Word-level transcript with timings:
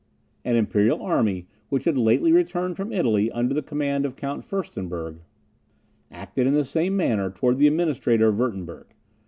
An 0.43 0.55
imperial 0.55 0.99
army, 1.03 1.45
which 1.69 1.83
had 1.83 1.95
lately 1.95 2.31
returned 2.31 2.75
from 2.75 2.91
Italy, 2.91 3.29
under 3.31 3.53
the 3.53 3.61
command 3.61 4.03
of 4.03 4.15
Count 4.15 4.43
Furstenberg, 4.43 5.19
acted 6.09 6.47
in 6.47 6.55
the 6.55 6.65
same 6.65 6.97
manner 6.97 7.29
towards 7.29 7.59
the 7.59 7.67
Administrator 7.67 8.29
of 8.29 8.39
Wirtemberg. 8.39 8.87